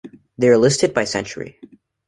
[0.39, 1.59] They are listed by century.